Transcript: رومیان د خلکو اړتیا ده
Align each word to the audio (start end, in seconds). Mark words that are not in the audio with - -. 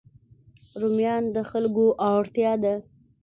رومیان 0.79 1.23
د 1.35 1.37
خلکو 1.49 1.85
اړتیا 2.13 2.53
ده 2.63 2.73